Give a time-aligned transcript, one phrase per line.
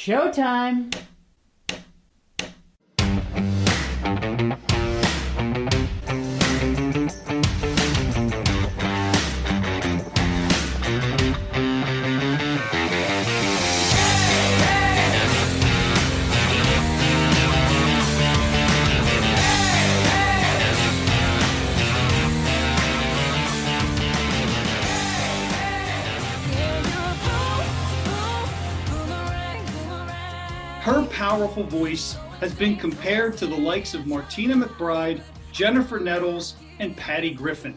[0.00, 1.09] Showtime!
[31.60, 35.20] Powerful voice has been compared to the likes of Martina McBride,
[35.52, 37.76] Jennifer Nettles, and Patty Griffin.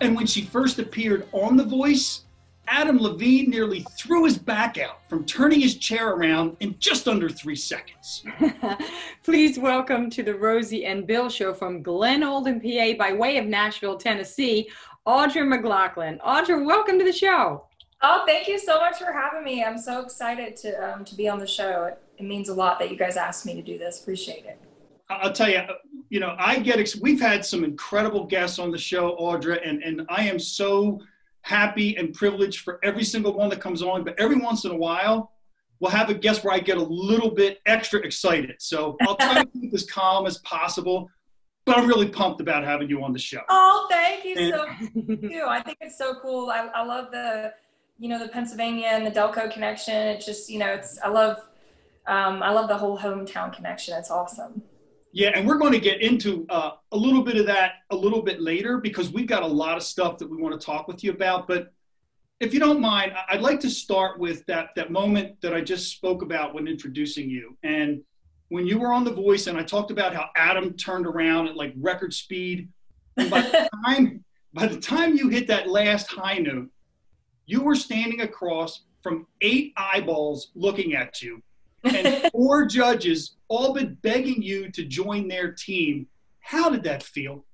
[0.00, 2.22] And when she first appeared on The Voice,
[2.66, 7.28] Adam Levine nearly threw his back out from turning his chair around in just under
[7.28, 8.24] three seconds.
[9.22, 13.98] Please welcome to the Rosie and Bill show from Glenolden, PA, by way of Nashville,
[13.98, 14.68] Tennessee,
[15.06, 16.18] Audra McLaughlin.
[16.26, 17.68] Audra, welcome to the show.
[18.04, 19.62] Oh, thank you so much for having me.
[19.62, 21.84] I'm so excited to um, to be on the show.
[21.84, 24.00] It, it means a lot that you guys asked me to do this.
[24.00, 24.58] Appreciate it.
[25.08, 25.60] I'll tell you,
[26.08, 29.82] you know, I get, ex- we've had some incredible guests on the show, Audra, and,
[29.82, 31.00] and I am so
[31.42, 34.04] happy and privileged for every single one that comes on.
[34.04, 35.32] But every once in a while,
[35.80, 38.56] we'll have a guest where I get a little bit extra excited.
[38.58, 41.10] So I'll try to keep as calm as possible.
[41.66, 43.40] But I'm really pumped about having you on the show.
[43.48, 45.42] Oh, thank you And- so much.
[45.46, 46.50] I think it's so cool.
[46.50, 47.52] I, I love the,
[48.02, 49.94] you know, the Pennsylvania and the Delco connection.
[49.94, 51.36] It's just, you know, it's I love,
[52.08, 53.96] um, I love the whole hometown connection.
[53.96, 54.60] It's awesome.
[55.12, 58.20] Yeah, and we're going to get into uh, a little bit of that a little
[58.20, 61.04] bit later because we've got a lot of stuff that we want to talk with
[61.04, 61.46] you about.
[61.46, 61.72] But
[62.40, 65.92] if you don't mind, I'd like to start with that that moment that I just
[65.92, 67.56] spoke about when introducing you.
[67.62, 68.02] And
[68.48, 71.56] when you were on The Voice, and I talked about how Adam turned around at
[71.56, 72.68] like record speed.
[73.16, 76.68] And by the time by the time you hit that last high note,
[77.46, 81.42] you were standing across from eight eyeballs looking at you
[81.84, 86.06] and four judges all but begging you to join their team.
[86.40, 87.44] How did that feel?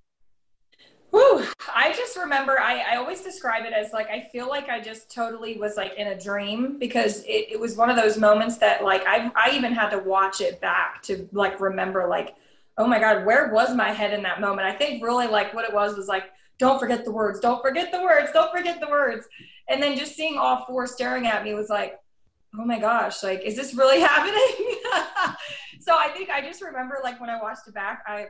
[1.10, 1.46] Whew.
[1.74, 5.12] I just remember I, I always describe it as like I feel like I just
[5.12, 8.84] totally was like in a dream because it, it was one of those moments that
[8.84, 12.36] like I I even had to watch it back to like remember like
[12.76, 15.64] oh my god where was my head in that moment I think really like what
[15.64, 16.24] it was was like
[16.58, 19.26] don't forget the words don't forget the words don't forget the words
[19.68, 21.98] and then just seeing all four staring at me was like
[22.58, 24.76] oh my gosh like is this really happening
[25.80, 28.28] so I think I just remember like when I watched it back I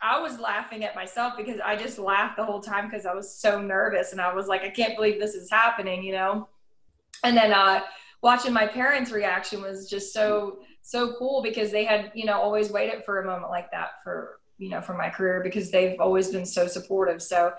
[0.00, 3.34] I was laughing at myself because I just laughed the whole time because I was
[3.34, 6.48] so nervous and I was like, I can't believe this is happening, you know?
[7.24, 7.80] And then uh,
[8.22, 12.70] watching my parents' reaction was just so, so cool because they had, you know, always
[12.70, 16.28] waited for a moment like that for, you know, for my career because they've always
[16.28, 17.20] been so supportive.
[17.20, 17.52] So,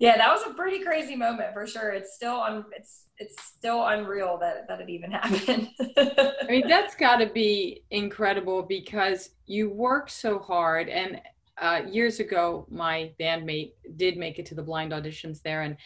[0.00, 1.90] yeah, that was a pretty crazy moment for sure.
[1.90, 5.68] It's still un- it's it's still unreal that that it even happened.
[5.78, 10.88] I mean, that's got to be incredible because you work so hard.
[10.88, 11.20] And
[11.58, 15.76] uh, years ago, my bandmate did make it to the blind auditions there, and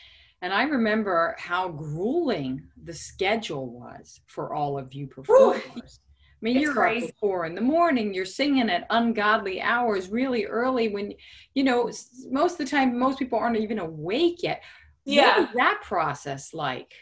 [0.43, 5.99] and I remember how grueling the schedule was for all of you performers.
[6.45, 7.07] I mean, It's you're crazy.
[7.09, 8.13] up four in the morning.
[8.13, 10.89] You're singing at ungodly hours, really early.
[10.89, 11.15] When
[11.55, 11.91] you know
[12.31, 14.63] most of the time, most people aren't even awake yet.
[15.07, 15.39] Yeah.
[15.39, 16.93] What was that process like?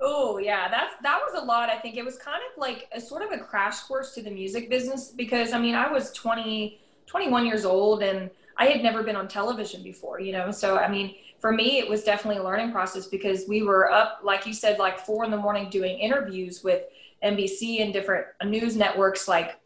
[0.00, 1.68] Oh yeah, that's that was a lot.
[1.68, 4.30] I think it was kind of like a sort of a crash course to the
[4.30, 8.28] music business because I mean I was 20, 21 years old and
[8.58, 10.50] I had never been on television before, you know.
[10.50, 14.18] So I mean, for me it was definitely a learning process because we were up,
[14.24, 16.82] like you said, like four in the morning doing interviews with
[17.24, 19.58] NBC and different news networks, like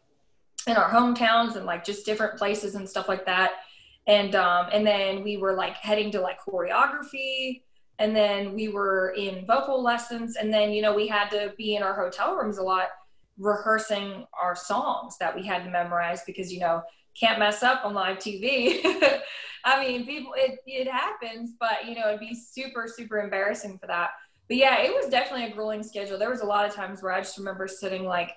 [0.67, 3.53] in our hometowns and like just different places and stuff like that.
[4.07, 7.61] And um, and then we were like heading to like choreography.
[7.97, 10.35] And then we were in vocal lessons.
[10.35, 12.89] And then you know we had to be in our hotel rooms a lot
[13.37, 16.81] rehearsing our songs that we had to memorize because you know
[17.19, 18.79] can't mess up on live tv
[19.65, 23.87] i mean people it, it happens but you know it'd be super super embarrassing for
[23.87, 24.11] that
[24.47, 27.11] but yeah it was definitely a grueling schedule there was a lot of times where
[27.11, 28.31] i just remember sitting like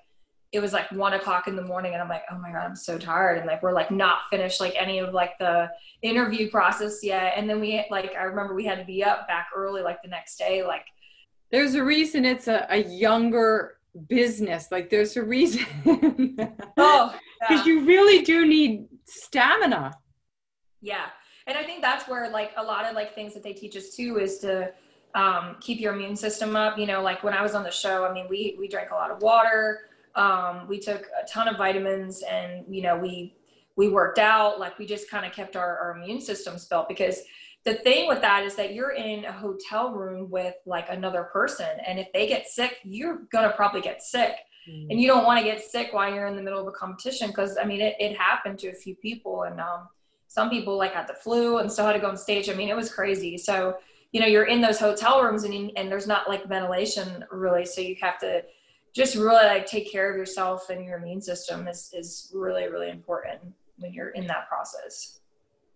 [0.51, 2.77] it was like one o'clock in the morning and i'm like oh my god i'm
[2.77, 5.69] so tired and like we're like not finished like any of like the
[6.03, 9.49] interview process yet and then we like i remember we had to be up back
[9.55, 10.85] early like the next day like
[11.51, 14.69] There's a reason it's a, a younger business.
[14.71, 15.67] Like there's a reason.
[16.77, 19.93] oh Because you really do need stamina.
[20.83, 21.07] yeah
[21.47, 23.95] and i think that's where like a lot of like things that they teach us
[23.97, 24.71] too is to
[25.15, 28.05] um, keep your immune system up you know like when i was on the show
[28.05, 29.81] i mean we we drank a lot of water
[30.15, 33.35] um, we took a ton of vitamins and you know we
[33.77, 37.23] we worked out like we just kind of kept our, our immune systems built because
[37.65, 41.69] the thing with that is that you're in a hotel room with like another person
[41.87, 44.35] and if they get sick you're gonna probably get sick
[44.69, 44.87] mm.
[44.91, 47.29] and you don't want to get sick while you're in the middle of a competition
[47.29, 49.89] because I mean it, it happened to a few people and um,
[50.29, 52.49] some people like had the flu and still had to go on stage.
[52.51, 53.39] I mean it was crazy.
[53.39, 53.77] So
[54.13, 57.81] you know you're in those hotel rooms and and there's not like ventilation really, so
[57.81, 58.43] you have to
[58.95, 62.91] just really like take care of yourself and your immune system is is really really
[62.91, 63.41] important
[63.79, 65.21] when you're in that process.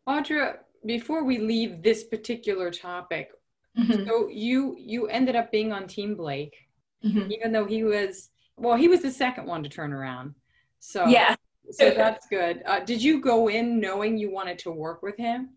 [0.09, 3.31] Audra, before we leave this particular topic,
[3.79, 4.07] mm-hmm.
[4.07, 6.57] so you you ended up being on Team Blake,
[7.05, 7.31] mm-hmm.
[7.31, 10.35] even though he was well, he was the second one to turn around.
[10.81, 11.37] So yeah,
[11.71, 12.63] so that's good.
[12.67, 15.51] Uh, did you go in knowing you wanted to work with him?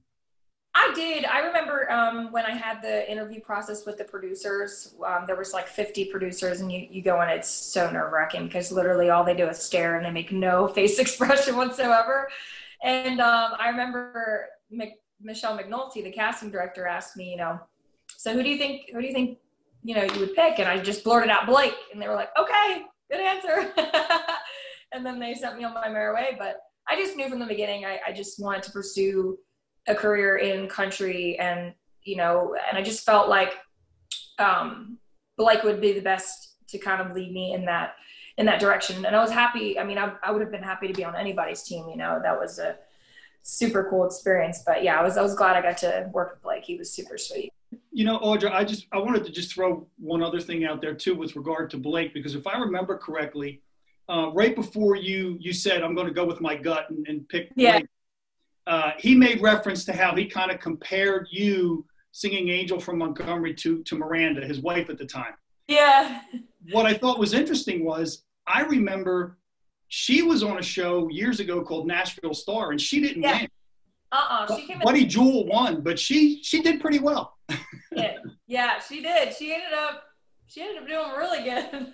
[0.77, 1.23] I did.
[1.23, 4.93] I remember um, when I had the interview process with the producers.
[5.07, 7.29] Um, there was like 50 producers, and you, you go in.
[7.29, 10.67] It's so nerve wracking because literally all they do is stare and they make no
[10.75, 12.27] face expression whatsoever.
[12.83, 17.57] And um, I remember Mc, Michelle McNulty, the casting director, asked me, you know,
[18.17, 18.89] so who do you think?
[18.91, 19.37] Who do you think?
[19.81, 20.59] You know, you would pick?
[20.59, 23.73] And I just blurted out Blake, and they were like, okay, good answer.
[24.91, 26.35] and then they sent me on my merry way.
[26.37, 26.57] But
[26.89, 29.37] I just knew from the beginning I, I just wanted to pursue
[29.87, 31.73] a career in country and
[32.03, 33.57] you know and i just felt like
[34.39, 34.97] um
[35.37, 37.95] blake would be the best to kind of lead me in that
[38.37, 39.05] in that direction.
[39.05, 41.15] And i was happy i mean i, I would have been happy to be on
[41.15, 42.77] anybody's team you know that was a
[43.43, 44.63] super cool experience.
[44.65, 46.63] But yeah i was i was glad i got to work with blake.
[46.63, 47.53] He was super sweet.
[47.91, 50.93] You know audra i just i wanted to just throw one other thing out there
[50.93, 53.61] too with regard to blake because if i remember correctly
[54.07, 57.27] uh, right before you you said i'm going to go with my gut and, and
[57.29, 57.79] pick yeah.
[57.79, 57.87] blake
[58.67, 63.53] uh, he made reference to how he kind of compared you singing Angel from Montgomery
[63.55, 65.33] to, to Miranda, his wife at the time.
[65.67, 66.21] Yeah.
[66.71, 69.37] What I thought was interesting was I remember
[69.87, 73.41] she was on a show years ago called Nashville Star, and she didn't yeah.
[73.41, 73.49] win.
[74.11, 74.55] Uh-uh.
[74.55, 77.37] She came Buddy in- Jewell won, but she she did pretty well.
[77.91, 78.17] yeah.
[78.47, 79.33] yeah, she did.
[79.35, 80.03] She ended up
[80.47, 81.93] she ended up doing really good.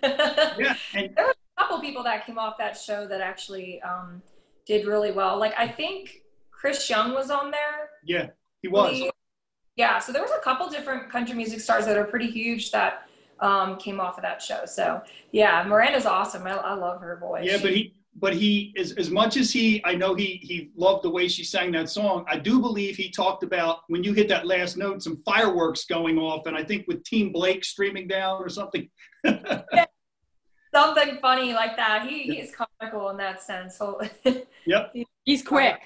[0.60, 4.22] yeah, and there were a couple people that came off that show that actually um,
[4.66, 5.40] did really well.
[5.40, 6.22] Like I think
[6.62, 7.90] Chris Young was on there.
[8.06, 8.28] Yeah,
[8.62, 8.92] he was.
[8.92, 9.10] He,
[9.76, 13.08] yeah, so there was a couple different country music stars that are pretty huge that
[13.40, 14.66] um, came off of that show.
[14.68, 16.46] So yeah, Miranda's awesome.
[16.46, 17.46] I, I love her voice.
[17.46, 21.04] Yeah, but he but he as as much as he I know he he loved
[21.04, 22.26] the way she sang that song.
[22.30, 26.20] I do believe he talked about when you hit that last note, some fireworks going
[26.20, 28.88] off, and I think with Team Blake streaming down or something.
[30.72, 32.08] something funny like that.
[32.08, 33.80] He he's comical in that sense.
[33.80, 34.00] So
[34.68, 34.94] yep,
[35.26, 35.80] he's quick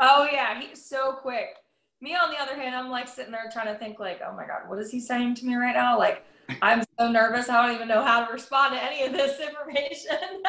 [0.00, 1.56] oh yeah, he's so quick.
[2.00, 4.46] Me on the other hand, I'm like sitting there trying to think like, oh my
[4.46, 5.98] god, what is he saying to me right now?
[5.98, 6.24] Like
[6.62, 10.42] I'm so nervous, I don't even know how to respond to any of this information.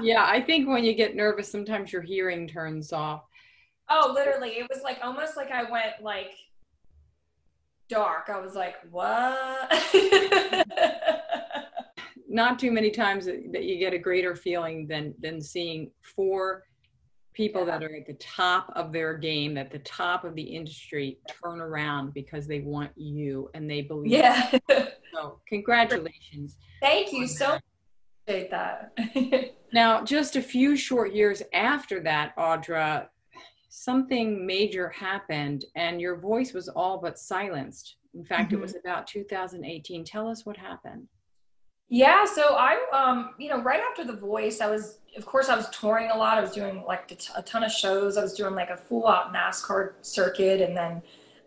[0.00, 3.22] yeah, I think when you get nervous, sometimes your hearing turns off.
[3.88, 6.32] Oh, literally, it was like almost like I went like
[7.88, 8.28] dark.
[8.28, 9.72] I was like, what?
[12.28, 16.64] Not too many times that you get a greater feeling than than seeing four
[17.36, 21.18] people that are at the top of their game, at the top of the industry,
[21.28, 24.10] turn around because they want you and they believe.
[24.10, 24.50] Yeah.
[25.12, 26.56] so congratulations.
[26.80, 27.62] Thank you so much.
[28.26, 29.52] Appreciate that.
[29.72, 33.08] now, just a few short years after that, Audra,
[33.68, 37.96] something major happened and your voice was all but silenced.
[38.14, 38.58] In fact, mm-hmm.
[38.58, 40.04] it was about 2018.
[40.04, 41.06] Tell us what happened.
[41.88, 45.56] Yeah, so I, um, you know, right after The Voice, I was, of course, I
[45.56, 46.36] was touring a lot.
[46.36, 48.16] I was doing like a ton of shows.
[48.16, 51.00] I was doing like a full out NASCAR circuit and then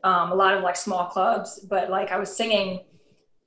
[0.03, 1.59] um, a lot of like small clubs.
[1.69, 2.81] But like I was singing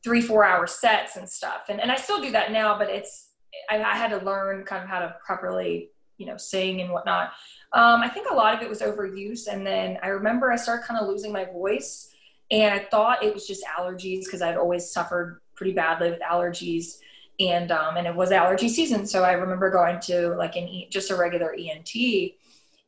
[0.05, 1.63] three, four hour sets and stuff.
[1.71, 3.31] And, and I still do that now, but it's,
[3.71, 7.33] I, I had to learn kind of how to properly, you know, sing and whatnot.
[7.73, 9.47] Um, I think a lot of it was overuse.
[9.51, 12.11] And then I remember I started kind of losing my voice.
[12.51, 16.99] And I thought it was just allergies because I'd always suffered pretty badly with allergies.
[17.39, 19.07] And um, and it was allergy season.
[19.07, 21.95] So i remember going to like an e- just a regular ent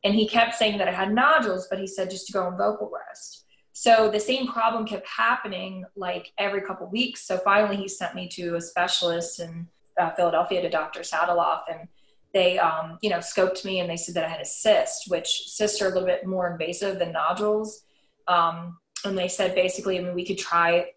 [0.03, 2.57] and he kept saying that i had nodules but he said just to go on
[2.57, 3.45] vocal rest.
[3.71, 7.25] So the same problem kept happening like every couple weeks.
[7.25, 9.67] So finally he sent me to a specialist in
[9.99, 11.87] uh, philadelphia to dr Sataloff and
[12.33, 15.29] they um, you know scoped me and they said that i had a cyst which
[15.47, 17.85] cysts are a little bit more invasive than nodules.
[18.27, 20.91] Um, and they said basically I mean, we could try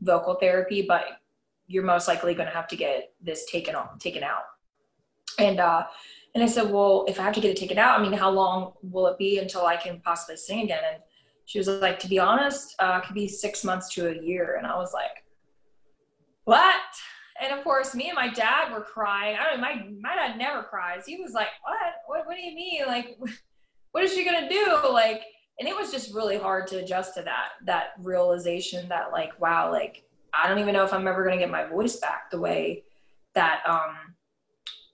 [0.00, 1.04] vocal therapy but
[1.66, 4.44] you're most likely going to have to get this taken off, taken out.
[5.38, 5.84] And, uh,
[6.34, 8.30] and I said, well, if I have to get it taken out, I mean, how
[8.30, 10.82] long will it be until I can possibly sing again?
[10.92, 11.02] And
[11.44, 14.56] she was like, to be honest, uh, it could be six months to a year.
[14.56, 15.24] And I was like,
[16.44, 16.74] what?
[17.40, 19.36] And of course, me and my dad were crying.
[19.38, 21.06] I don't know, my, my dad never cries.
[21.06, 21.94] He was like, what?
[22.06, 22.82] What, what do you mean?
[22.86, 23.18] Like,
[23.92, 24.92] what is she going to do?
[24.92, 25.22] Like,
[25.58, 29.70] and it was just really hard to adjust to that, that realization that like, wow,
[29.70, 30.04] like
[30.42, 32.84] I don't even know if I'm ever going to get my voice back the way
[33.34, 33.96] that um,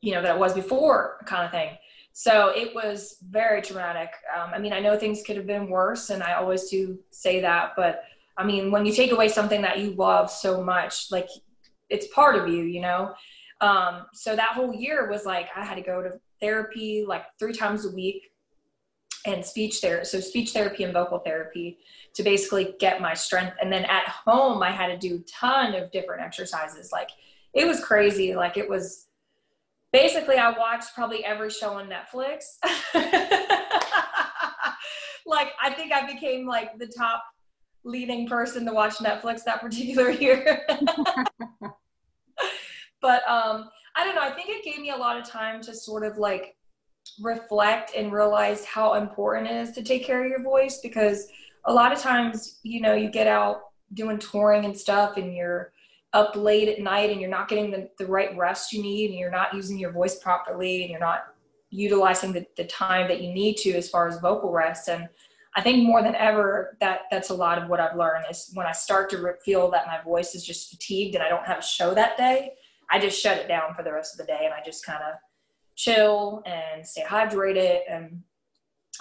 [0.00, 1.76] you know that it was before kind of thing.
[2.12, 4.10] So it was very traumatic.
[4.36, 7.40] Um, i mean i know things could have been worse and i always do say
[7.40, 8.04] that but
[8.36, 11.28] i mean when you take away something that you love so much like
[11.88, 13.14] it's part of you you know?
[13.60, 17.52] Um, so that whole year was like i had to go to therapy like three
[17.52, 18.29] times a week
[19.26, 21.78] and speech therapy so speech therapy and vocal therapy
[22.12, 25.74] to basically get my strength and then at home i had to do a ton
[25.74, 27.10] of different exercises like
[27.52, 29.08] it was crazy like it was
[29.92, 32.58] basically I watched probably every show on Netflix.
[35.26, 37.24] like I think I became like the top
[37.84, 40.66] leading person to watch Netflix that particular year.
[43.02, 45.74] but um I don't know, I think it gave me a lot of time to
[45.74, 46.54] sort of like
[47.20, 51.28] reflect and realize how important it is to take care of your voice because
[51.64, 53.62] a lot of times, you know, you get out
[53.94, 55.72] doing touring and stuff and you're
[56.12, 59.18] up late at night and you're not getting the, the right rest you need and
[59.18, 61.34] you're not using your voice properly and you're not
[61.70, 64.88] utilizing the, the time that you need to as far as vocal rest.
[64.88, 65.08] And
[65.56, 68.66] i think more than ever that that's a lot of what i've learned is when
[68.66, 71.62] i start to feel that my voice is just fatigued and i don't have a
[71.62, 72.52] show that day
[72.90, 75.02] i just shut it down for the rest of the day and i just kind
[75.02, 75.14] of
[75.80, 78.22] chill and stay hydrated and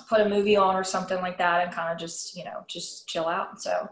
[0.07, 3.07] put a movie on or something like that and kind of just you know just
[3.07, 3.89] chill out so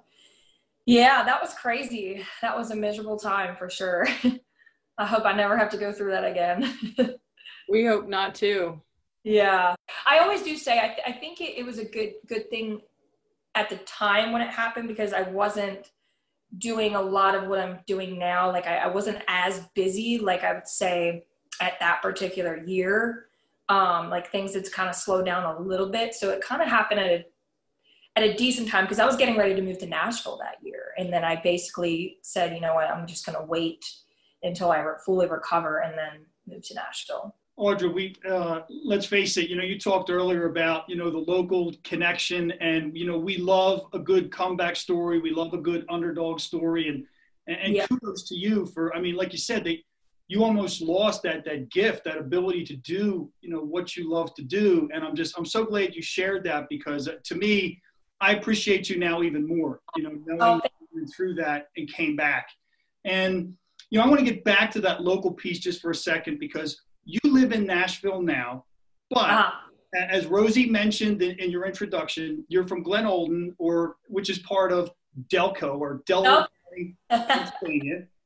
[0.87, 2.25] yeah, that was crazy.
[2.41, 4.07] That was a miserable time for sure.
[4.97, 6.73] I hope I never have to go through that again.
[7.69, 8.81] we hope not too.
[9.25, 9.75] Yeah.
[10.05, 12.79] I always do say I, th- I think it, it was a good good thing
[13.53, 15.91] at the time when it happened because I wasn't
[16.57, 18.49] doing a lot of what I'm doing now.
[18.49, 21.25] Like I, I wasn't as busy, like I would say
[21.61, 23.25] at that particular year.
[23.69, 26.15] Um, like things had kind of slowed down a little bit.
[26.15, 27.25] So it kind of happened at a
[28.15, 30.93] at a decent time because I was getting ready to move to Nashville that year.
[30.97, 33.85] And then I basically said, you know what, I'm just going to wait
[34.41, 37.35] until I fully recover and then move to Nashville.
[37.59, 39.49] Audra, we uh, let's face it.
[39.49, 43.37] You know, you talked earlier about you know the local connection, and you know we
[43.37, 45.19] love a good comeback story.
[45.19, 47.03] We love a good underdog story, and
[47.47, 47.87] and, and yeah.
[47.87, 48.95] kudos to you for.
[48.95, 49.83] I mean, like you said, they
[50.27, 54.33] you almost lost that that gift, that ability to do you know what you love
[54.35, 57.81] to do, and I'm just I'm so glad you shared that because uh, to me,
[58.19, 60.61] I appreciate you now even more, you know, knowing oh,
[60.93, 62.49] you through that and came back.
[63.05, 63.53] And,
[63.89, 66.39] you know, I want to get back to that local piece just for a second
[66.39, 68.65] because you live in Nashville now,
[69.09, 69.51] but uh-huh.
[69.93, 74.91] as Rosie mentioned in, in, your introduction, you're from Glenolden, or which is part of
[75.31, 78.07] Delco or Pennsylvania.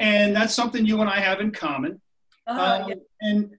[0.00, 2.00] and that's something you and I have in common.
[2.46, 2.94] Uh-huh, um, yeah.
[3.20, 3.50] And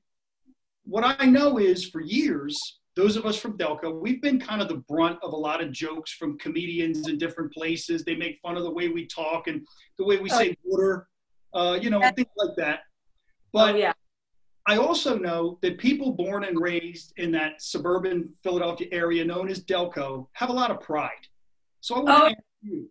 [0.83, 4.69] what I know is for years, those of us from Delco, we've been kind of
[4.69, 8.03] the brunt of a lot of jokes from comedians in different places.
[8.03, 9.65] They make fun of the way we talk and
[9.97, 10.37] the way we oh.
[10.37, 11.07] say water,
[11.53, 12.81] uh, you know, things like that.
[13.51, 13.93] But oh, yeah.
[14.67, 19.63] I also know that people born and raised in that suburban Philadelphia area known as
[19.63, 21.11] Delco have a lot of pride.
[21.81, 22.29] So I want oh.
[22.29, 22.89] to ask you,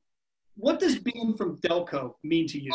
[0.57, 2.73] what does being from Delco mean to you?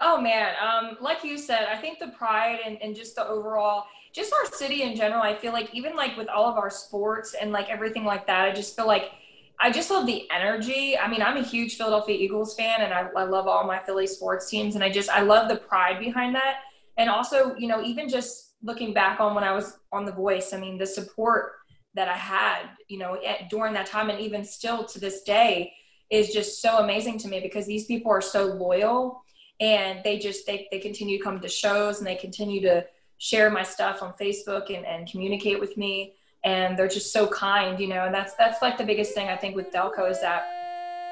[0.00, 3.84] Oh man, um, like you said, I think the pride and, and just the overall–
[4.12, 7.34] just our city in general, I feel like even like with all of our sports
[7.40, 9.12] and like everything like that, I just feel like
[9.60, 10.98] I just love the energy.
[10.98, 14.06] I mean, I'm a huge Philadelphia Eagles fan and I, I love all my Philly
[14.06, 14.74] sports teams.
[14.74, 16.60] And I just, I love the pride behind that.
[16.96, 20.52] And also, you know, even just looking back on when I was on The Voice,
[20.52, 21.52] I mean, the support
[21.94, 25.72] that I had, you know, at, during that time and even still to this day
[26.10, 29.22] is just so amazing to me because these people are so loyal
[29.60, 32.84] and they just, they, they continue to come to shows and they continue to,
[33.20, 36.14] share my stuff on Facebook and, and communicate with me.
[36.42, 39.36] And they're just so kind, you know, and that's, that's like the biggest thing I
[39.36, 40.46] think with Delco is that,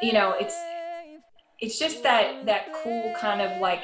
[0.02, 0.57] you know, it's,
[1.61, 3.81] it's just that, that cool kind of like,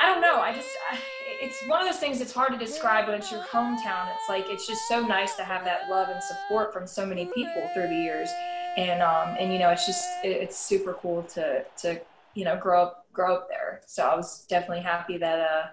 [0.00, 0.40] I don't know.
[0.40, 0.98] I just, I,
[1.42, 4.08] it's one of those things that's hard to describe when it's your hometown.
[4.14, 7.26] It's like, it's just so nice to have that love and support from so many
[7.34, 8.30] people through the years.
[8.78, 12.00] And, um, and, you know, it's just, it, it's super cool to, to,
[12.32, 13.80] you know, grow up, grow up there.
[13.86, 15.66] So I was definitely happy that, uh,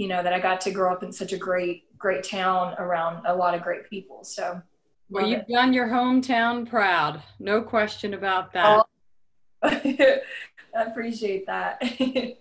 [0.00, 3.22] you know that I got to grow up in such a great great town around
[3.26, 4.24] a lot of great people.
[4.24, 4.62] So
[5.10, 5.48] well, you've it.
[5.48, 8.86] done your hometown proud, no question about that.
[9.62, 10.20] Oh, I
[10.74, 11.82] appreciate that.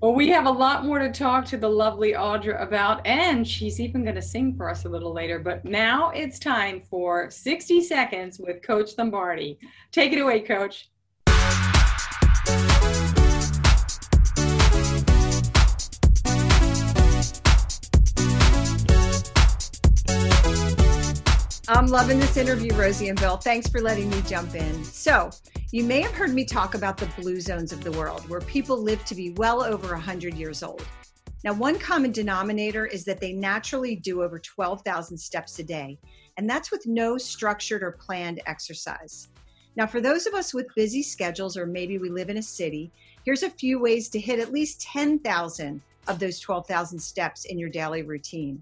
[0.00, 3.78] well, we have a lot more to talk to the lovely Audra about, and she's
[3.78, 5.38] even going to sing for us a little later.
[5.38, 9.58] But now it's time for 60 seconds with Coach Lombardi.
[9.90, 10.88] Take it away, Coach.
[21.68, 23.36] I'm loving this interview, Rosie and Bill.
[23.36, 24.82] Thanks for letting me jump in.
[24.82, 25.30] So,
[25.70, 28.76] you may have heard me talk about the blue zones of the world where people
[28.82, 30.84] live to be well over 100 years old.
[31.44, 36.00] Now, one common denominator is that they naturally do over 12,000 steps a day,
[36.36, 39.28] and that's with no structured or planned exercise.
[39.76, 42.90] Now, for those of us with busy schedules, or maybe we live in a city,
[43.24, 47.70] here's a few ways to hit at least 10,000 of those 12,000 steps in your
[47.70, 48.60] daily routine.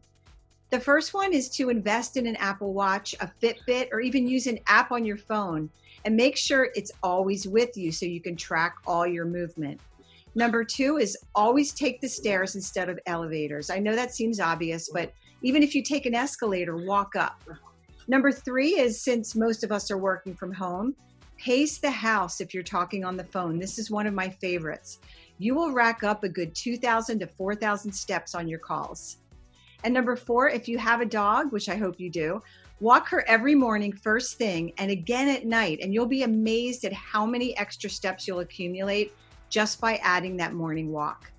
[0.71, 4.47] The first one is to invest in an Apple Watch, a Fitbit, or even use
[4.47, 5.69] an app on your phone
[6.05, 9.81] and make sure it's always with you so you can track all your movement.
[10.37, 13.69] Number two is always take the stairs instead of elevators.
[13.69, 15.13] I know that seems obvious, but
[15.43, 17.43] even if you take an escalator, walk up.
[18.07, 20.95] Number three is since most of us are working from home,
[21.37, 23.59] pace the house if you're talking on the phone.
[23.59, 25.01] This is one of my favorites.
[25.39, 29.17] You will rack up a good 2,000 to 4,000 steps on your calls.
[29.85, 32.41] And number four, if you have a dog, which I hope you do,
[32.81, 36.93] walk her every morning first thing and again at night, and you'll be amazed at
[36.93, 39.13] how many extra steps you'll accumulate
[39.49, 41.31] just by adding that morning walk.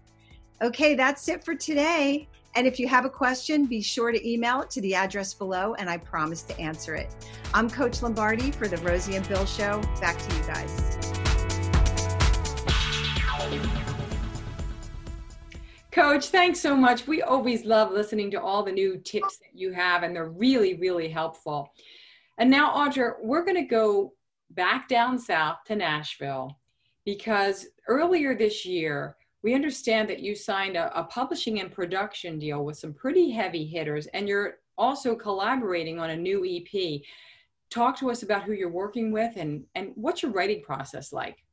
[0.61, 2.27] Okay, that's it for today.
[2.55, 5.73] And if you have a question, be sure to email it to the address below,
[5.75, 7.09] and I promise to answer it.
[7.53, 9.81] I'm Coach Lombardi for the Rosie and Bill Show.
[10.01, 11.20] Back to you guys.
[15.91, 17.05] Coach, thanks so much.
[17.05, 20.75] We always love listening to all the new tips that you have, and they're really,
[20.75, 21.73] really helpful.
[22.37, 24.13] And now, Audra, we're going to go
[24.51, 26.57] back down south to Nashville
[27.03, 32.63] because earlier this year, we understand that you signed a, a, publishing and production deal
[32.63, 37.01] with some pretty heavy hitters, and you're also collaborating on a new EP.
[37.69, 41.43] Talk to us about who you're working with and, and what's your writing process like?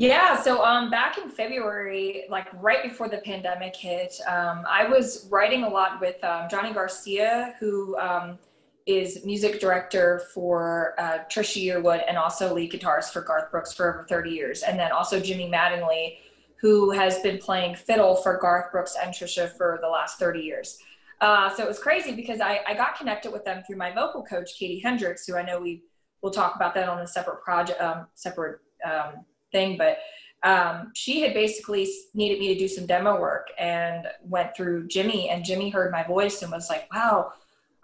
[0.00, 5.28] Yeah, so um, back in February, like right before the pandemic hit, um, I was
[5.30, 8.38] writing a lot with um, Johnny Garcia, who um,
[8.86, 13.92] is music director for uh, Trisha Yearwood and also lead guitarist for Garth Brooks for
[13.92, 14.62] over 30 years.
[14.62, 16.16] And then also Jimmy Mattingly,
[16.56, 20.78] who has been playing fiddle for Garth Brooks and Trisha for the last 30 years.
[21.20, 24.22] Uh, so it was crazy because I, I got connected with them through my vocal
[24.22, 25.82] coach, Katie Hendricks, who I know we
[26.22, 29.76] will talk about that on a separate project, um, separate um, thing.
[29.76, 29.98] But
[30.42, 35.28] um, she had basically needed me to do some demo work and went through Jimmy,
[35.28, 37.32] and Jimmy heard my voice and was like, "Wow,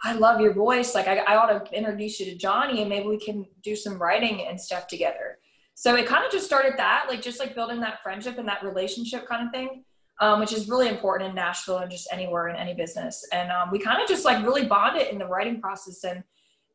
[0.03, 0.95] I love your voice.
[0.95, 4.01] Like, I, I ought to introduce you to Johnny, and maybe we can do some
[4.01, 5.39] writing and stuff together."
[5.75, 8.65] So it kind of just started that, like just like building that friendship and that
[8.65, 9.85] relationship kind of thing.
[10.19, 13.23] Um, which is really important in Nashville and just anywhere in any business.
[13.35, 16.05] And um, we kind of just like really bonded in the writing process.
[16.05, 16.25] And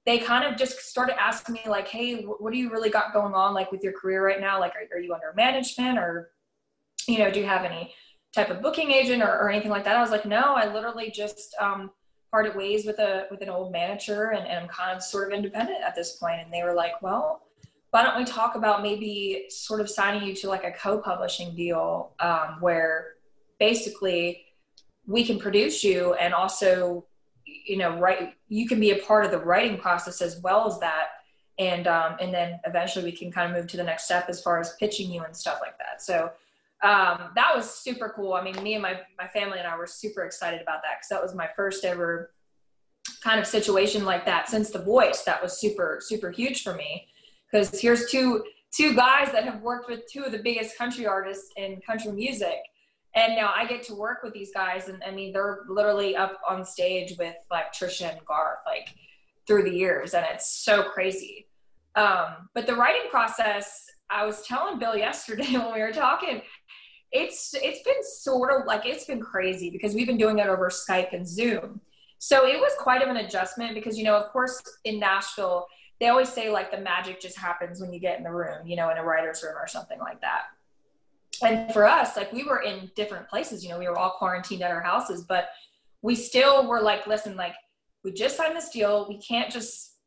[0.06, 3.34] they kind of just started asking me like, hey, what do you really got going
[3.34, 4.60] on like with your career right now?
[4.60, 6.32] Like, are, are you under management or,
[7.08, 7.94] you know, do you have any
[8.34, 9.96] type of booking agent or, or anything like that?
[9.96, 11.92] I was like, no, I literally just um,
[12.32, 15.38] parted ways with a with an old manager and, and I'm kind of sort of
[15.38, 16.42] independent at this point.
[16.42, 17.44] And they were like, well,
[17.92, 22.14] why don't we talk about maybe sort of signing you to like a co-publishing deal
[22.20, 23.16] um, where
[23.60, 24.46] basically
[25.06, 27.06] we can produce you and also
[27.66, 30.80] you know write you can be a part of the writing process as well as
[30.80, 31.08] that.
[31.60, 34.42] And um, and then eventually we can kind of move to the next step as
[34.42, 36.02] far as pitching you and stuff like that.
[36.02, 36.32] So
[36.84, 38.34] um, that was super cool.
[38.34, 41.10] I mean me and my, my family and i were super excited about that because
[41.10, 42.32] that was my first ever
[43.22, 45.24] kind of situation like that since the voice.
[45.24, 47.08] That was super super huge for me
[47.52, 51.52] because here's two two guys that have worked with two of the biggest country artists
[51.58, 52.58] in country music
[53.14, 56.40] and now I get to work with these guys, and I mean, they're literally up
[56.48, 58.90] on stage with like Trisha and Garth, like
[59.48, 61.48] through the years, and it's so crazy.
[61.96, 66.42] Um, but the writing process, I was telling Bill yesterday when we were talking,
[67.12, 70.70] it's it's been sort of like it's been crazy because we've been doing it over
[70.70, 71.82] Skype and Zoom.
[72.18, 75.68] So it was quite of an adjustment because you know, of course, in Nashville,
[76.00, 78.78] they always say like the magic just happens when you get in the room, you
[78.78, 80.44] know, in a writer's room or something like that
[81.44, 84.62] and for us like we were in different places you know we were all quarantined
[84.62, 85.50] at our houses but
[86.02, 87.56] we still were like listen like
[88.04, 89.06] we just signed this deal.
[89.08, 89.98] We can't just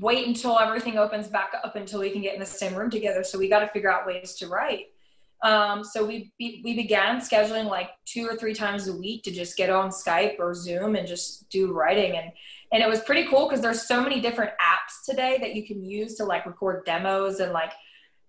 [0.00, 3.24] wait until everything opens back up until we can get in the same room together.
[3.24, 4.86] So we got to figure out ways to write.
[5.42, 9.56] Um, so we we began scheduling like two or three times a week to just
[9.56, 12.16] get on Skype or Zoom and just do writing.
[12.16, 12.30] And
[12.72, 15.82] and it was pretty cool because there's so many different apps today that you can
[15.82, 17.72] use to like record demos and like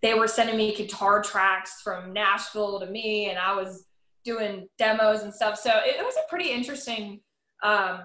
[0.01, 3.85] they were sending me guitar tracks from Nashville to me, and I was
[4.23, 5.59] doing demos and stuff.
[5.59, 7.21] So it, it was a pretty interesting
[7.63, 8.01] um,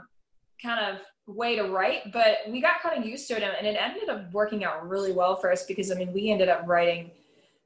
[0.62, 3.76] kind of way to write, but we got kind of used to it, and it
[3.78, 7.11] ended up working out really well for us because I mean, we ended up writing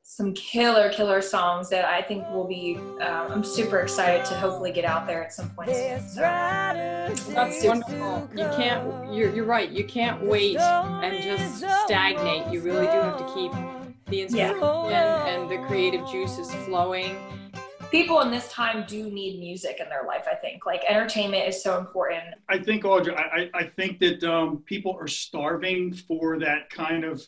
[0.03, 2.77] some killer, killer songs that I think will be.
[2.77, 5.71] Um, I'm super excited to hopefully get out there at some point.
[5.71, 6.21] Soon, so.
[6.21, 8.29] That's wonderful.
[8.35, 9.15] You can't.
[9.15, 9.71] You're, you're right.
[9.71, 12.53] You can't wait and just stagnate.
[12.53, 13.53] You really do have to keep
[14.11, 15.27] the inspiration yeah.
[15.27, 17.17] and the creative juices flowing.
[17.91, 20.27] people in this time do need music in their life.
[20.31, 22.23] I think like entertainment is so important.
[22.49, 27.25] I think Audra, I, I think that um, people are starving for that kind of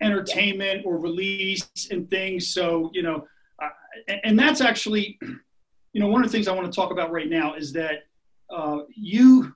[0.00, 2.48] entertainment or release and things.
[2.48, 3.26] So you know,
[3.62, 3.68] uh,
[4.08, 5.18] and, and that's actually,
[5.92, 8.04] you know, one of the things I want to talk about right now is that
[8.50, 9.54] uh, you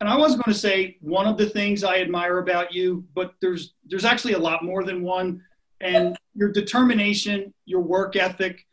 [0.00, 3.34] and I was going to say one of the things I admire about you, but
[3.40, 5.42] there's there's actually a lot more than one.
[5.80, 8.66] And your determination, your work ethic.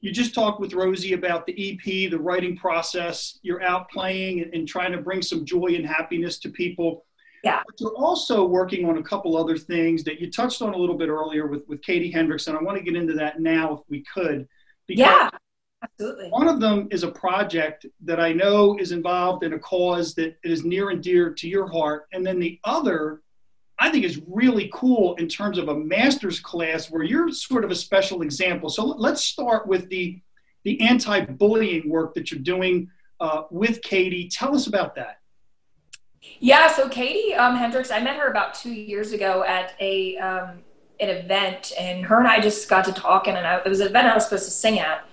[0.00, 3.38] You just talked with Rosie about the EP, the writing process.
[3.42, 7.04] You're out playing and, and trying to bring some joy and happiness to people.
[7.42, 7.62] Yeah.
[7.66, 10.96] But you're also working on a couple other things that you touched on a little
[10.96, 13.80] bit earlier with, with Katie Hendricks, and I want to get into that now if
[13.88, 14.48] we could.
[14.86, 15.30] Because yeah.
[15.82, 16.28] Absolutely.
[16.30, 20.36] One of them is a project that I know is involved in a cause that
[20.42, 22.06] is near and dear to your heart.
[22.12, 23.22] And then the other,
[23.78, 27.70] I think, is really cool in terms of a master's class where you're sort of
[27.70, 28.68] a special example.
[28.68, 30.20] So let's start with the,
[30.64, 34.28] the anti bullying work that you're doing uh, with Katie.
[34.28, 35.18] Tell us about that.
[36.40, 40.58] Yeah, so Katie um, Hendricks, I met her about two years ago at a um,
[41.00, 43.86] an event, and her and I just got to talking, and I, it was an
[43.86, 45.04] event I was supposed to sing at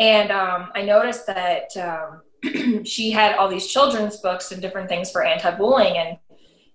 [0.00, 5.10] and um, I noticed that um, she had all these children's books and different things
[5.10, 5.96] for anti-bullying.
[5.96, 6.18] And,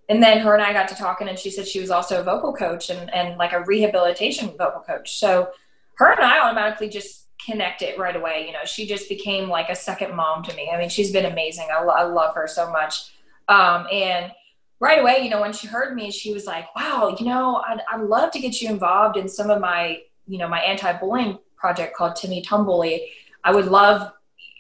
[0.10, 2.24] and then her and I got to talking and she said she was also a
[2.24, 5.18] vocal coach and, and like a rehabilitation vocal coach.
[5.20, 5.50] So
[5.96, 8.46] her and I automatically just connected right away.
[8.46, 10.70] You know, she just became like a second mom to me.
[10.74, 11.68] I mean, she's been amazing.
[11.72, 13.12] I, I love her so much.
[13.48, 14.32] Um, and
[14.80, 17.82] right away, you know, when she heard me, she was like, wow, you know, I'd,
[17.92, 21.96] I'd love to get you involved in some of my, you know, my anti-bullying project
[21.96, 23.08] called Timmy Tumbly.
[23.44, 24.12] I would love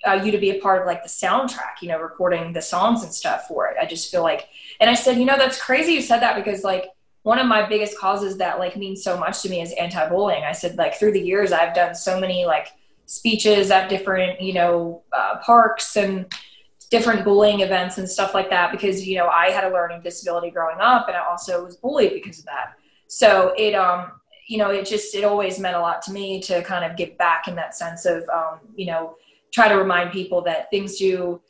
[0.08, 3.04] uh, you to be a part of like the soundtrack, you know, recording the songs
[3.04, 3.78] and stuff for it.
[3.82, 4.48] I just feel like,
[4.80, 6.86] and I said, you know, that's crazy you said that because like
[7.24, 10.44] one of my biggest causes that like means so much to me is anti-bullying.
[10.44, 12.68] I said like through the years I've done so many like
[13.06, 16.32] speeches at different, you know, uh, parks and
[16.91, 20.52] different bullying events and stuff like that because you know I had a learning disability
[20.52, 22.76] growing up and I also was bullied because of that.
[23.08, 24.12] So it um
[24.48, 27.18] you know, it just, it always meant a lot to me to kind of give
[27.18, 29.15] back in that sense of, um, you know,
[29.56, 31.41] try to remind people that things do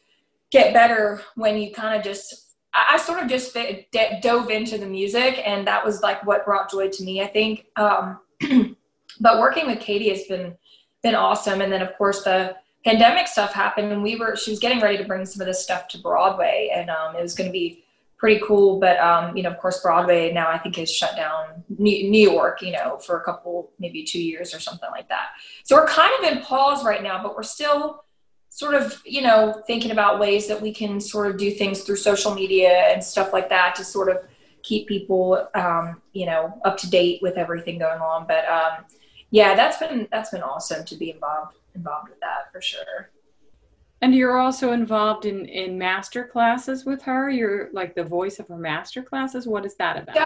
[0.52, 4.52] get better when you kind of just, I, I sort of just fit, d- dove
[4.52, 7.66] into the music and that was like what brought joy to me, I think.
[7.76, 8.20] Um,
[9.20, 10.56] but working with Katie has been,
[11.02, 11.62] been awesome.
[11.62, 14.98] And then of course the pandemic stuff happened and we were, she was getting ready
[14.98, 17.85] to bring some of this stuff to Broadway and um, it was going to be
[18.18, 18.80] pretty cool.
[18.80, 21.64] But um, you know, of course, Broadway now I think has shut down.
[21.78, 25.28] New York, you know, for a couple, maybe two years or something like that.
[25.64, 28.04] So we're kind of in pause right now, but we're still
[28.50, 31.98] sort of, you know, thinking about ways that we can sort of do things through
[31.98, 34.20] social media and stuff like that to sort of
[34.64, 38.26] keep people, um, you know, up to date with everything going on.
[38.28, 38.86] But um,
[39.30, 43.12] yeah, that's been that's been awesome to be involved involved with that for sure.
[44.02, 47.30] And you're also involved in in master classes with her.
[47.30, 49.48] You're like the voice of her master classes.
[49.48, 50.16] What is that about?
[50.16, 50.26] Yeah.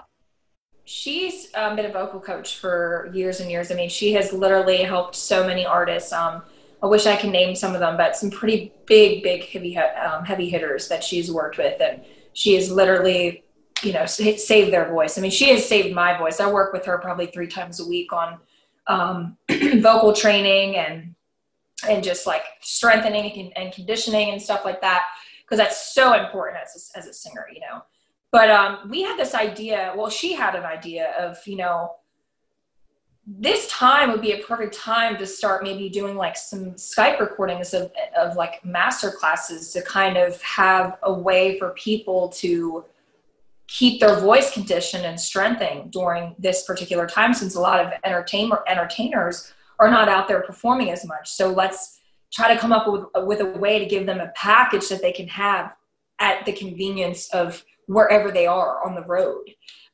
[0.86, 3.72] She's um, been a vocal coach for years and years.
[3.72, 6.12] I mean, she has literally helped so many artists.
[6.12, 6.42] Um,
[6.82, 10.26] I wish I could name some of them, but some pretty big, big heavy um,
[10.26, 12.04] heavy hitters that she's worked with, and
[12.34, 13.44] she has literally,
[13.84, 15.18] you know, saved their voice.
[15.18, 16.40] I mean, she has saved my voice.
[16.40, 18.40] I work with her probably three times a week on
[18.88, 19.38] um,
[19.82, 21.14] vocal training and
[21.88, 25.04] and just like strengthening and conditioning and stuff like that
[25.42, 27.84] because that's so important as a, as a singer you know?
[28.32, 31.92] But um, we had this idea well she had an idea of you know
[33.38, 37.76] this time would be a perfect time to start maybe doing like some skype recordings
[37.76, 42.84] of, of like master classes to kind of have a way for people to
[43.68, 48.64] keep their voice conditioned and strengthening during this particular time since a lot of entertainer
[48.68, 51.30] entertainers are not out there performing as much.
[51.30, 52.00] So let's
[52.32, 55.12] try to come up with, with a way to give them a package that they
[55.12, 55.74] can have
[56.20, 59.44] at the convenience of wherever they are on the road.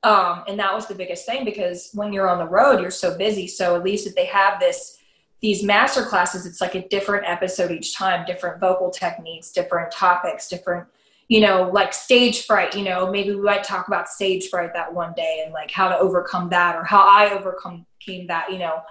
[0.04, 3.17] Um, and that was the biggest thing because when you're on the road, you're so
[3.17, 3.48] busy.
[3.48, 4.98] So at least if they have this,
[5.41, 10.48] these master classes, it's like a different episode each time, different vocal techniques, different topics,
[10.48, 10.88] different,
[11.28, 14.93] you know, like stage fright, you know, maybe we might talk about stage fright that
[14.93, 18.60] one day and like how to overcome that or how I overcome came that, you
[18.60, 18.82] know,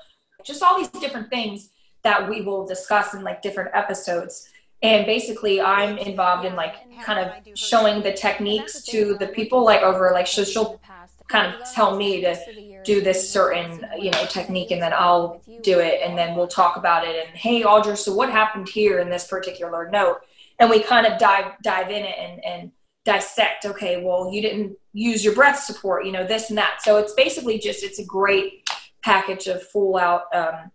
[0.44, 1.70] just all these different things
[2.02, 4.48] that we will discuss in like different episodes.
[4.83, 9.80] And basically i'm involved in like kind of showing the techniques to the people like
[9.80, 10.78] over like so she'll
[11.28, 12.37] kind of tell me to
[12.85, 16.76] do this certain you know technique and then i'll do it and then we'll talk
[16.76, 20.18] about it and hey audra so what happened here in this particular note?
[20.59, 22.72] And we kind of dive dive in it and and
[23.04, 26.80] dissect okay well you didn't use your breath support you know this and that.
[26.83, 28.63] So it's basically just it's a great
[29.04, 30.70] package of full out, um,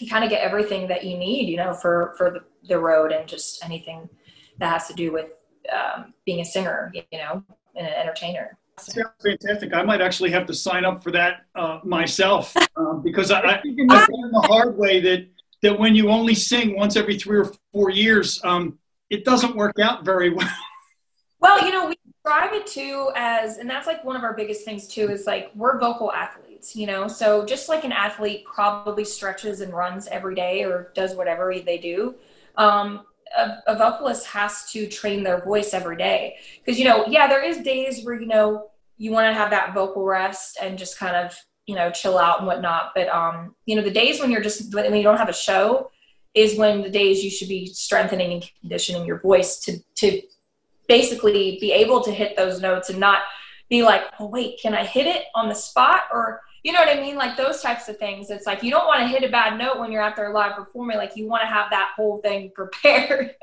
[0.00, 3.12] you kind of get everything that you need, you know, for for the, the road
[3.12, 4.08] and just anything
[4.58, 5.30] that has to do with
[5.72, 7.42] um, being a singer, you know,
[7.76, 8.58] and an entertainer.
[8.78, 9.74] Sounds fantastic.
[9.74, 13.52] I might actually have to sign up for that uh, myself um, because I, I,
[13.54, 15.28] I learned the hard way that
[15.62, 18.78] that when you only sing once every three or four years, um,
[19.10, 20.48] it doesn't work out very well.
[21.42, 24.64] Well, you know, we describe it too as, and that's like one of our biggest
[24.64, 27.08] things too, is like we're vocal athletes, you know?
[27.08, 31.78] So just like an athlete probably stretches and runs every day or does whatever they
[31.78, 32.14] do,
[32.56, 36.36] um, a, a vocalist has to train their voice every day.
[36.64, 39.74] Because, you know, yeah, there is days where, you know, you want to have that
[39.74, 42.92] vocal rest and just kind of, you know, chill out and whatnot.
[42.94, 45.90] But, um, you know, the days when you're just, when you don't have a show,
[46.34, 50.22] is when the days you should be strengthening and conditioning your voice to to
[50.88, 53.22] basically be able to hit those notes and not
[53.68, 56.88] be like, oh wait, can I hit it on the spot or you know what
[56.88, 57.16] I mean?
[57.16, 58.30] Like those types of things.
[58.30, 60.54] It's like you don't want to hit a bad note when you're out there live
[60.54, 60.96] performing.
[60.96, 63.34] Like you want to have that whole thing prepared.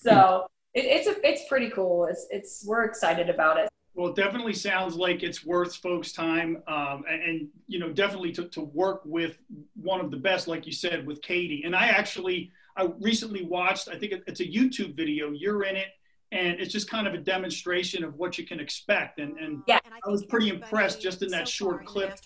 [0.00, 2.06] so it, it's a, it's pretty cool.
[2.06, 3.68] It's it's we're excited about it.
[3.96, 8.30] Well, it definitely sounds like it's worth folks' time, um, and, and, you know, definitely
[8.32, 9.38] to, to work with
[9.74, 11.62] one of the best, like you said, with Katie.
[11.64, 15.30] And I actually, I recently watched, I think it's a YouTube video.
[15.30, 15.86] You're in it,
[16.32, 19.20] and it's just kind of a demonstration of what you can expect.
[19.20, 22.18] And, and yeah, I was pretty impressed just in that short clip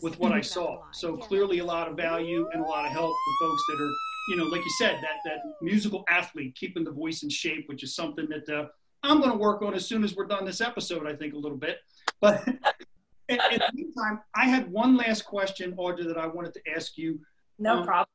[0.00, 0.82] with what I saw.
[0.92, 3.92] So clearly, a lot of value and a lot of help for folks that are,
[4.28, 7.82] you know, like you said, that that musical athlete keeping the voice in shape, which
[7.82, 8.48] is something that.
[8.48, 8.68] Uh,
[9.02, 11.38] I'm going to work on as soon as we're done this episode, I think, a
[11.38, 11.78] little bit.
[12.20, 12.46] But
[13.28, 16.98] in, in, the meantime, I had one last question, Audra, that I wanted to ask
[16.98, 17.20] you.
[17.58, 18.08] No um, problem.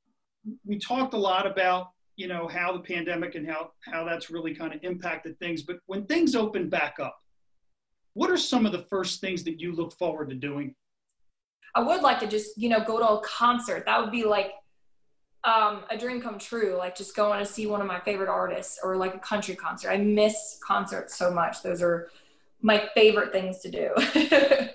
[0.65, 4.53] We talked a lot about, you know, how the pandemic and how, how that's really
[4.53, 5.63] kind of impacted things.
[5.63, 7.17] But when things open back up,
[8.13, 10.75] what are some of the first things that you look forward to doing?
[11.75, 13.85] I would like to just, you know, go to a concert.
[13.85, 14.51] That would be like
[15.43, 18.79] um, a dream come true, like just going to see one of my favorite artists
[18.83, 19.89] or like a country concert.
[19.89, 21.63] I miss concerts so much.
[21.63, 22.09] Those are
[22.61, 23.89] my favorite things to do.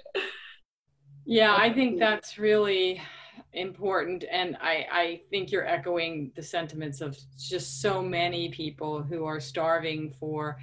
[1.24, 3.00] yeah, I think that's really
[3.52, 4.24] important.
[4.30, 9.40] And I, I think you're echoing the sentiments of just so many people who are
[9.40, 10.58] starving for,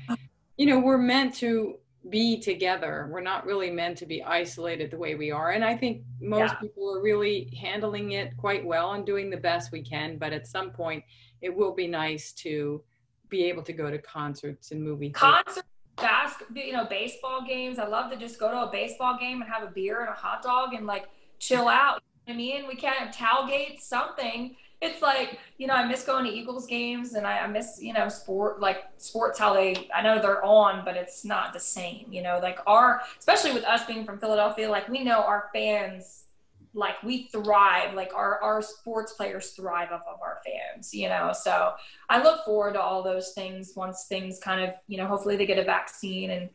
[0.58, 1.78] you know, we're meant to
[2.10, 3.10] be together.
[3.12, 5.52] We're not really meant to be isolated the way we are.
[5.52, 6.60] And I think most yeah.
[6.60, 10.18] people are really handling it quite well and doing the best we can.
[10.18, 11.04] But at some point,
[11.42, 12.84] it will be nice to
[13.30, 15.64] be able to go to concerts and movie concerts.
[15.98, 17.80] Basketball, you know, baseball games.
[17.80, 20.14] I love to just go to a baseball game and have a beer and a
[20.14, 21.08] hot dog and like
[21.40, 22.04] chill out.
[22.28, 24.56] I mean, we can't tailgate something.
[24.82, 27.94] It's like you know i miss going to eagles games and I, I, miss you
[27.94, 32.08] know sport like sports how they i know they're on but it's not the same
[32.12, 32.40] you know?
[32.42, 36.26] Like our especially with us being from philadelphia like we know our fans
[36.74, 41.32] like we thrive like our our sports players thrive off of our fans you know?
[41.34, 41.74] So
[42.10, 45.46] i look forward to all those things once things kind of you know hopefully they
[45.46, 46.50] get a vaccine and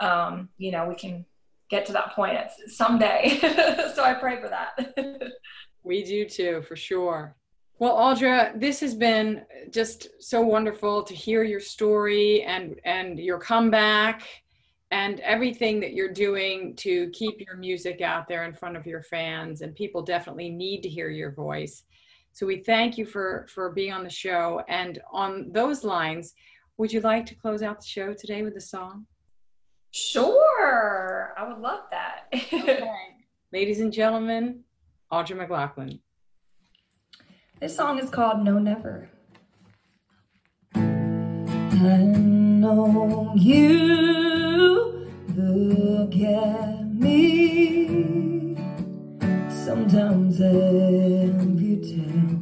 [0.00, 1.26] um you know we can
[1.70, 3.38] get to that point someday
[3.94, 5.32] so i pray for that
[5.82, 7.36] we do too for sure
[7.80, 13.38] well, Audra, this has been just so wonderful to hear your story and and your
[13.38, 14.22] comeback
[14.90, 19.02] and everything that you're doing to keep your music out there in front of your
[19.02, 21.84] fans and people definitely need to hear your voice.
[22.32, 26.34] So we thank you for for being on the show and on those lines,
[26.78, 29.06] would you like to close out the show today with a song?
[29.90, 31.34] Sure.
[31.36, 32.26] I would love that.
[32.34, 32.88] okay.
[33.52, 34.64] Ladies and gentlemen,
[35.12, 36.00] Audra McLaughlin.
[37.60, 39.08] This song is called No Never.
[40.74, 48.56] I know you look at me.
[49.48, 52.32] Sometimes envy tells.
[52.32, 52.37] Look